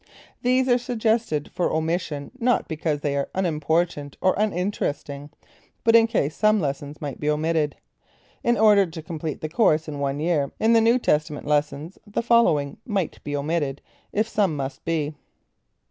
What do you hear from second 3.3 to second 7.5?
unimportant or uninteresting, but in case some lessons must be